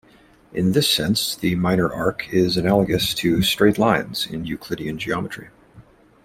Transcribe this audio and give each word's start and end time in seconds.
In 0.51 0.71
this 0.71 0.89
sense, 0.89 1.35
the 1.35 1.53
minor 1.53 1.87
arc 1.87 2.33
is 2.33 2.57
analogous 2.57 3.13
to 3.13 3.43
"straight 3.43 3.77
lines" 3.77 4.25
in 4.25 4.45
Euclidean 4.47 4.97
geometry. 4.97 5.49